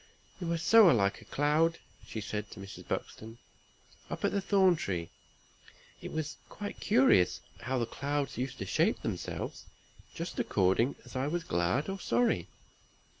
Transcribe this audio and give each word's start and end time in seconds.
"You 0.39 0.51
are 0.51 0.57
so 0.57 0.87
like 0.87 1.21
a 1.21 1.25
cloud," 1.25 1.77
said 2.07 2.07
she 2.07 2.21
to 2.41 2.59
Mrs. 2.59 2.87
Buxton. 2.87 3.37
"Up 4.09 4.25
at 4.25 4.31
the 4.31 4.41
Thorn 4.41 4.75
tree, 4.75 5.11
it 6.01 6.11
was 6.11 6.37
quite 6.49 6.79
curious 6.79 7.39
how 7.59 7.77
the 7.77 7.85
clouds 7.85 8.35
used 8.35 8.57
to 8.57 8.65
shape 8.65 9.03
themselves, 9.03 9.65
just 10.15 10.39
according 10.39 10.95
as 11.05 11.15
I 11.15 11.27
was 11.27 11.43
glad 11.43 11.87
or 11.87 11.99
sorry. 11.99 12.47